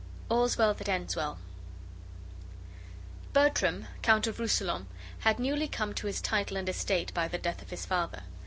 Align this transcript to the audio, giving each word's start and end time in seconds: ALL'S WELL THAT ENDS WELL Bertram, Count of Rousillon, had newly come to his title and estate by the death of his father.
ALL'S 0.31 0.57
WELL 0.57 0.73
THAT 0.73 0.89
ENDS 0.89 1.15
WELL 1.15 1.37
Bertram, 3.33 3.85
Count 4.01 4.25
of 4.25 4.37
Rousillon, 4.39 4.87
had 5.19 5.37
newly 5.37 5.67
come 5.67 5.93
to 5.93 6.07
his 6.07 6.19
title 6.19 6.57
and 6.57 6.67
estate 6.67 7.13
by 7.13 7.27
the 7.27 7.37
death 7.37 7.61
of 7.61 7.69
his 7.69 7.85
father. 7.85 8.23